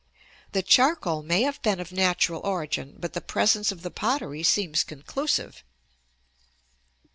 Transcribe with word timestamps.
The 0.53 0.63
charcoal 0.63 1.21
may 1.21 1.43
have 1.43 1.61
been 1.61 1.79
of 1.79 1.91
natural 1.91 2.41
origin, 2.43 2.95
but 2.97 3.13
the 3.13 3.21
presence 3.21 3.71
of 3.71 3.83
the 3.83 3.91
pottery 3.91 4.41
seems 4.41 4.83
conclusive. 4.83 5.63